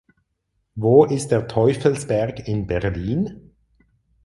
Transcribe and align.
Wo 0.73 1.05
ist 1.05 1.27
der 1.27 1.47
Teufelsberg 1.47 2.47
in 2.47 2.65
Berlin? 2.65 3.51